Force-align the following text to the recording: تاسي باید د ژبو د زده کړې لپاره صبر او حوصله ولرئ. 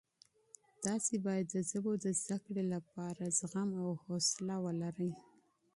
تاسي 0.83 1.15
باید 1.25 1.45
د 1.51 1.57
ژبو 1.69 1.91
د 2.03 2.05
زده 2.21 2.37
کړې 2.45 2.63
لپاره 2.73 3.35
صبر 3.39 3.69
او 3.83 3.91
حوصله 4.03 4.55
ولرئ. 4.65 5.11